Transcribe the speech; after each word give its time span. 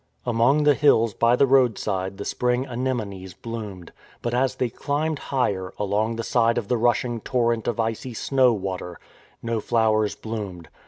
Among 0.25 0.63
the 0.63 0.73
hills 0.73 1.13
by 1.13 1.35
the 1.35 1.45
roadside 1.45 2.17
the 2.17 2.25
spring 2.25 2.65
anemones 2.65 3.35
bloomed, 3.35 3.91
but 4.23 4.33
as 4.33 4.55
they 4.55 4.67
climbed 4.71 5.19
higher, 5.29 5.75
along 5.77 6.15
the 6.15 6.23
side 6.23 6.57
of 6.57 6.69
the 6.69 6.75
rushing 6.77 7.19
torrent 7.21 7.67
of 7.67 7.79
icy 7.79 8.15
snow 8.15 8.51
water, 8.51 8.99
no 9.43 9.59
flowers 9.59 10.15
bloomed. 10.15 10.69